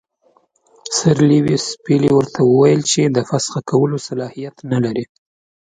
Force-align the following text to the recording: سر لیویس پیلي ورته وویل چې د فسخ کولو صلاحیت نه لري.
سر 0.97 1.17
لیویس 1.29 1.65
پیلي 1.83 2.09
ورته 2.13 2.39
وویل 2.43 2.81
چې 2.91 3.01
د 3.15 3.17
فسخ 3.29 3.53
کولو 3.69 3.97
صلاحیت 4.07 4.55
نه 4.71 4.77
لري. 4.83 5.05